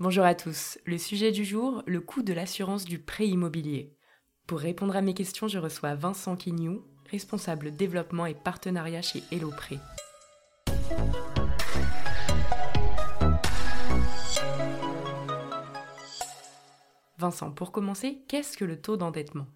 [0.00, 0.78] Bonjour à tous.
[0.84, 3.96] Le sujet du jour, le coût de l'assurance du prêt immobilier.
[4.46, 9.50] Pour répondre à mes questions, je reçois Vincent Quignou, responsable développement et partenariat chez Hello
[9.50, 9.80] Prêt.
[17.18, 19.48] Vincent, pour commencer, qu'est-ce que le taux d'endettement?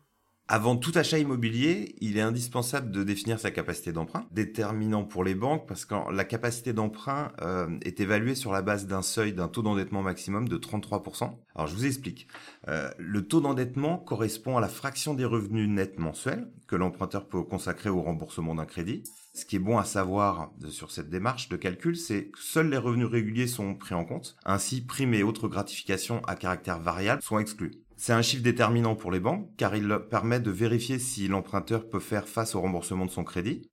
[0.53, 5.35] Avant tout achat immobilier, il est indispensable de définir sa capacité d'emprunt, déterminant pour les
[5.35, 9.49] banques parce que la capacité d'emprunt euh, est évaluée sur la base d'un seuil d'un
[9.49, 11.39] taux d'endettement maximum de 33%.
[11.55, 12.29] Alors je vous explique.
[12.69, 17.43] Euh, le taux d'endettement correspond à la fraction des revenus nets mensuels que l'emprunteur peut
[17.43, 19.05] consacrer au remboursement d'un crédit.
[19.33, 22.77] Ce qui est bon à savoir sur cette démarche de calcul, c'est que seuls les
[22.77, 24.37] revenus réguliers sont pris en compte.
[24.45, 27.82] Ainsi, primes et autres gratifications à caractère variable sont exclues.
[27.97, 32.01] C'est un chiffre déterminant pour les banques car il permet de vérifier si l'emprunteur peut
[32.01, 33.69] faire face au remboursement de son crédit.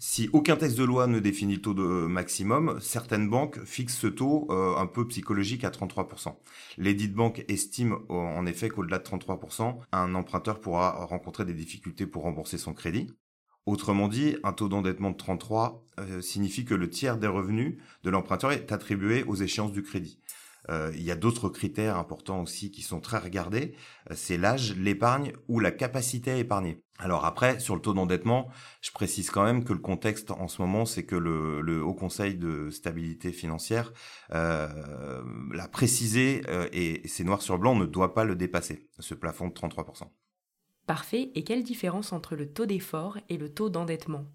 [0.00, 4.06] Si aucun texte de loi ne définit le taux de maximum, certaines banques fixent ce
[4.06, 6.36] taux euh, un peu psychologique à 33%.
[6.76, 12.06] Les dites banques estiment en effet qu'au-delà de 33%, un emprunteur pourra rencontrer des difficultés
[12.06, 13.10] pour rembourser son crédit.
[13.66, 18.10] Autrement dit, un taux d'endettement de 33% euh, signifie que le tiers des revenus de
[18.10, 20.20] l'emprunteur est attribué aux échéances du crédit.
[20.70, 23.74] Euh, il y a d'autres critères importants aussi qui sont très regardés.
[24.10, 26.82] Euh, c'est l'âge, l'épargne ou la capacité à épargner.
[26.98, 28.48] Alors après, sur le taux d'endettement,
[28.80, 32.34] je précise quand même que le contexte en ce moment, c'est que le, Haut Conseil
[32.34, 33.92] de stabilité financière
[34.32, 39.46] euh, l'a précisé et c'est noir sur blanc, ne doit pas le dépasser, ce plafond
[39.46, 40.08] de 33%.
[40.88, 41.30] Parfait.
[41.34, 44.26] Et quelle différence entre le taux d'effort et le taux d'endettement?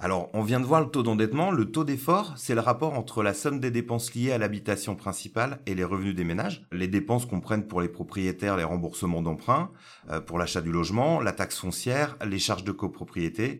[0.00, 1.50] Alors, on vient de voir le taux d'endettement.
[1.50, 5.60] Le taux d'effort, c'est le rapport entre la somme des dépenses liées à l'habitation principale
[5.66, 6.64] et les revenus des ménages.
[6.70, 9.72] Les dépenses comprennent pour les propriétaires les remboursements d'emprunts,
[10.10, 13.58] euh, pour l'achat du logement, la taxe foncière, les charges de copropriété.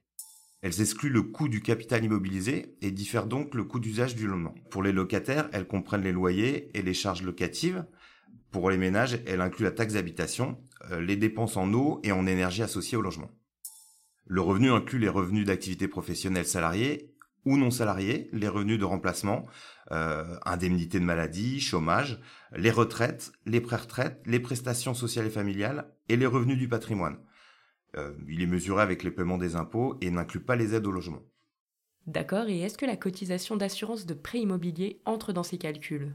[0.62, 4.54] Elles excluent le coût du capital immobilisé et diffèrent donc le coût d'usage du logement.
[4.70, 7.84] Pour les locataires, elles comprennent les loyers et les charges locatives.
[8.52, 10.56] Pour les ménages, elles incluent la taxe d'habitation,
[10.92, 13.30] euh, les dépenses en eau et en énergie associées au logement.
[14.28, 17.14] Le revenu inclut les revenus d'activité professionnelle salariée
[17.46, 19.46] ou non salariés, les revenus de remplacement,
[19.90, 22.20] euh, indemnité de maladie, chômage,
[22.54, 27.18] les retraites, les pré-retraites, les prestations sociales et familiales et les revenus du patrimoine.
[27.96, 30.92] Euh, il est mesuré avec les paiements des impôts et n'inclut pas les aides au
[30.92, 31.22] logement.
[32.06, 36.14] D'accord, et est-ce que la cotisation d'assurance de prêt immobilier entre dans ces calculs?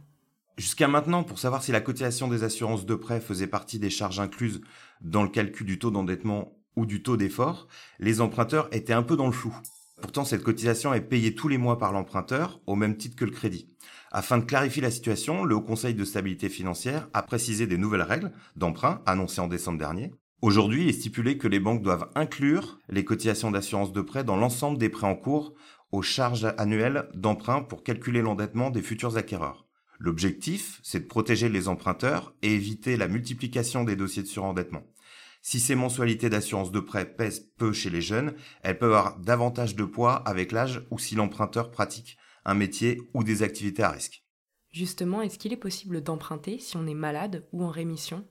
[0.58, 4.20] Jusqu'à maintenant, pour savoir si la cotisation des assurances de prêt faisait partie des charges
[4.20, 4.62] incluses
[5.02, 7.68] dans le calcul du taux d'endettement ou du taux d'effort,
[8.00, 9.56] les emprunteurs étaient un peu dans le flou.
[10.02, 13.32] Pourtant, cette cotisation est payée tous les mois par l'emprunteur, au même titre que le
[13.32, 13.70] crédit.
[14.12, 18.02] Afin de clarifier la situation, le Haut Conseil de stabilité financière a précisé des nouvelles
[18.02, 20.12] règles d'emprunt annoncées en décembre dernier.
[20.42, 24.36] Aujourd'hui, il est stipulé que les banques doivent inclure les cotisations d'assurance de prêt dans
[24.36, 25.54] l'ensemble des prêts en cours
[25.94, 29.66] aux charges annuelles d'emprunt pour calculer l'endettement des futurs acquéreurs.
[30.00, 34.84] L'objectif, c'est de protéger les emprunteurs et éviter la multiplication des dossiers de surendettement.
[35.46, 39.76] Si ces mensualités d'assurance de prêt pèsent peu chez les jeunes, elles peuvent avoir davantage
[39.76, 44.24] de poids avec l'âge ou si l'emprunteur pratique un métier ou des activités à risque.
[44.72, 48.26] Justement, est-ce qu'il est possible d'emprunter si on est malade ou en rémission?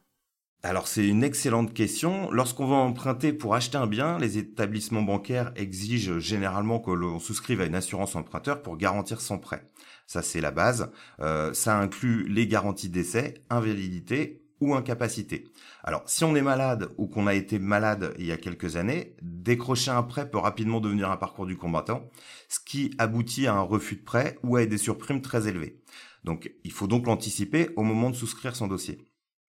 [0.63, 2.31] Alors c'est une excellente question.
[2.31, 7.61] Lorsqu'on va emprunter pour acheter un bien, les établissements bancaires exigent généralement que l'on souscrive
[7.61, 9.67] à une assurance emprunteur pour garantir son prêt.
[10.07, 10.91] Ça c'est la base.
[11.21, 15.45] Euh, ça inclut les garanties d'essai, invalidité incapacité.
[15.83, 19.17] Alors, si on est malade ou qu'on a été malade il y a quelques années,
[19.21, 22.09] décrocher un prêt peut rapidement devenir un parcours du combattant,
[22.49, 25.83] ce qui aboutit à un refus de prêt ou à des surprimes très élevées.
[26.25, 29.05] Donc, il faut donc l'anticiper au moment de souscrire son dossier.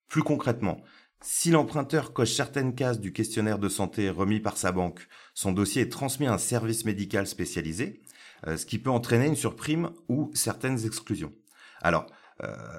[0.10, 0.82] Plus concrètement,
[1.22, 5.84] si l'emprunteur coche certaines cases du questionnaire de santé remis par sa banque, son dossier
[5.84, 8.02] est transmis à un service médical spécialisé,
[8.48, 11.32] euh, ce qui peut entraîner une surprime ou certaines exclusions.
[11.82, 12.08] Alors,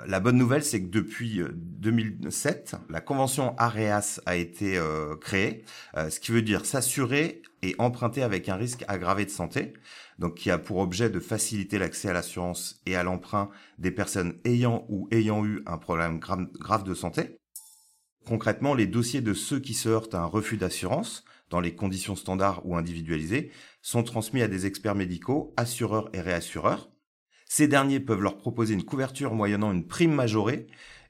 [0.07, 5.65] la bonne nouvelle, c'est que depuis 2007, euh, la convention AREAS a été euh, créée,
[5.95, 9.75] ce qui veut dire s'assurer et emprunter avec un risque aggravé de santé,
[10.19, 14.35] donc qui a pour objet de faciliter l'accès à l'assurance et à l'emprunt des personnes
[14.45, 17.39] ayant ou ayant eu un problème grave de santé.
[18.27, 22.17] Concrètement, les dossiers de ceux qui se heurtent à un refus d'assurance, dans les conditions
[22.17, 23.51] standards ou individualisées,
[23.83, 26.91] sont transmis à des experts médicaux, assureurs et réassureurs,
[27.57, 30.67] ces derniers peuvent leur proposer une couverture moyennant une prime majorée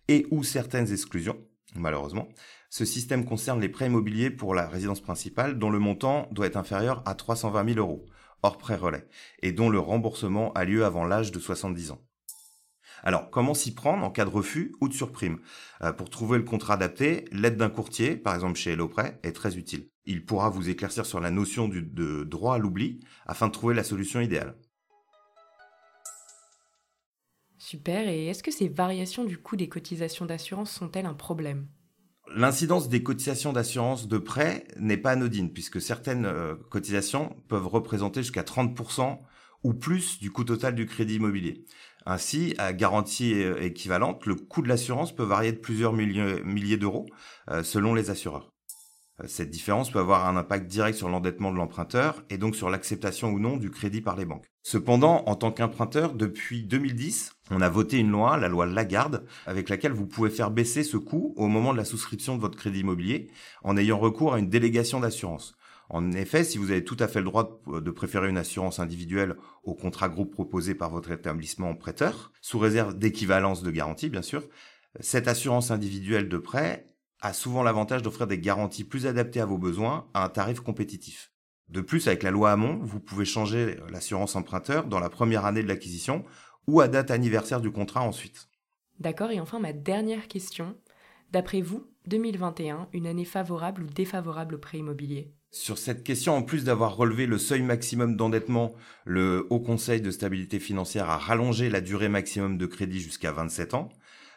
[0.08, 1.38] et ou certaines exclusions,
[1.74, 2.28] malheureusement.
[2.68, 6.58] Ce système concerne les prêts immobiliers pour la résidence principale dont le montant doit être
[6.58, 8.04] inférieur à 320 000 euros,
[8.42, 9.08] hors prêt relais,
[9.40, 12.02] et dont le remboursement a lieu avant l'âge de 70 ans.
[13.02, 15.38] Alors, comment s'y prendre en cas de refus ou de surprime?
[15.80, 19.32] Euh, Pour trouver le contrat adapté, l'aide d'un courtier, par exemple chez Hello Prêt, est
[19.32, 19.88] très utile.
[20.04, 23.82] Il pourra vous éclaircir sur la notion de droit à l'oubli afin de trouver la
[23.82, 24.56] solution idéale.
[27.66, 31.66] Super, et est-ce que ces variations du coût des cotisations d'assurance sont-elles un problème?
[32.36, 38.20] L'incidence des cotisations d'assurance de prêt n'est pas anodine, puisque certaines euh, cotisations peuvent représenter
[38.20, 39.18] jusqu'à 30%
[39.62, 41.64] ou plus du coût total du crédit immobilier.
[42.04, 47.06] Ainsi, à garantie euh, équivalente, le coût de l'assurance peut varier de plusieurs milliers, d'euros
[47.48, 48.53] euh, selon les assureurs.
[49.26, 53.30] Cette différence peut avoir un impact direct sur l'endettement de l'emprunteur et donc sur l'acceptation
[53.30, 54.50] ou non du crédit par les banques.
[54.62, 59.68] Cependant, en tant qu'emprunteur, depuis 2010, on a voté une loi, la loi Lagarde, avec
[59.68, 62.80] laquelle vous pouvez faire baisser ce coût au moment de la souscription de votre crédit
[62.80, 63.30] immobilier
[63.62, 65.56] en ayant recours à une délégation d'assurance.
[65.90, 69.36] En effet, si vous avez tout à fait le droit de préférer une assurance individuelle
[69.62, 74.42] au contrat groupe proposé par votre établissement prêteur, sous réserve d'équivalence de garantie, bien sûr,
[74.98, 79.58] cette assurance individuelle de prêt a souvent l'avantage d'offrir des garanties plus adaptées à vos
[79.58, 81.32] besoins à un tarif compétitif.
[81.68, 85.62] De plus, avec la loi Hamon, vous pouvez changer l'assurance emprunteur dans la première année
[85.62, 86.24] de l'acquisition
[86.66, 88.48] ou à date anniversaire du contrat ensuite.
[89.00, 90.76] D'accord, et enfin ma dernière question.
[91.32, 95.32] D'après vous, 2021, une année favorable ou défavorable au prêt immobilier?
[95.50, 98.74] Sur cette question, en plus d'avoir relevé le seuil maximum d'endettement,
[99.04, 103.74] le Haut Conseil de stabilité financière a rallongé la durée maximum de crédit jusqu'à 27
[103.74, 103.88] ans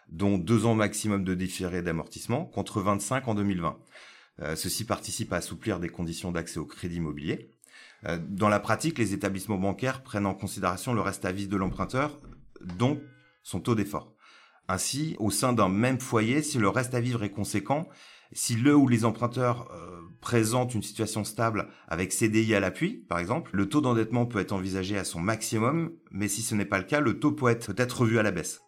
[0.10, 3.78] dont deux ans maximum de différé d'amortissement, contre 25 en 2020.
[4.42, 7.52] Euh, ceci participe à assouplir des conditions d'accès au crédit immobilier.
[8.06, 11.58] Euh, dans la pratique, les établissements bancaires prennent en considération le reste à vivre de
[11.58, 12.20] l'emprunteur,
[12.62, 13.02] dont
[13.44, 14.14] son taux d'effort.
[14.68, 17.88] Ainsi, au sein d'un même foyer, si le reste à vivre est conséquent,
[18.34, 23.20] si le ou les emprunteurs euh, présentent une situation stable avec CDI à l'appui, par
[23.20, 26.78] exemple, le taux d'endettement peut être envisagé à son maximum, mais si ce n'est pas
[26.78, 28.67] le cas, le taux peut être peut-être revu à la baisse.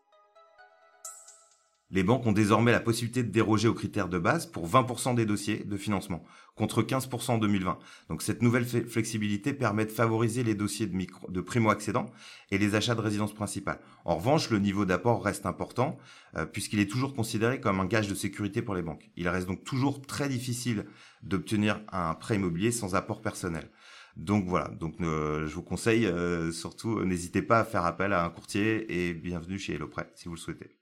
[1.91, 5.25] Les banques ont désormais la possibilité de déroger aux critères de base pour 20% des
[5.25, 6.23] dossiers de financement,
[6.55, 7.79] contre 15% en 2020.
[8.09, 12.05] Donc cette nouvelle flexibilité permet de favoriser les dossiers de, primo-accédants
[12.51, 13.79] et les achats de résidence principale.
[14.05, 15.97] En revanche, le niveau d'apport reste important
[16.37, 19.09] euh, puisqu'il est toujours considéré comme un gage de sécurité pour les banques.
[19.15, 20.85] Il reste donc toujours très difficile
[21.23, 23.67] d'obtenir un prêt immobilier sans apport personnel.
[24.15, 28.23] Donc voilà, donc euh, je vous conseille euh, surtout n'hésitez pas à faire appel à
[28.23, 30.79] un courtier et bienvenue chez HelloPrêt si vous le souhaitez.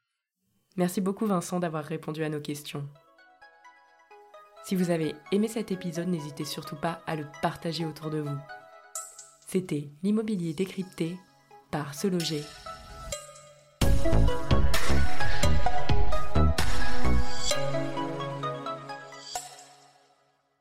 [0.77, 2.87] Merci beaucoup Vincent d'avoir répondu à nos questions.
[4.63, 8.37] Si vous avez aimé cet épisode, n'hésitez surtout pas à le partager autour de vous.
[9.47, 11.17] C'était l'immobilier décrypté
[11.71, 12.43] par Se Loger.